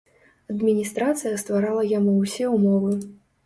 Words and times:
Адміністрацыя 0.53 1.35
стварала 1.43 1.87
яму 1.93 2.19
ўсе 2.25 2.51
ўмовы. 2.59 3.01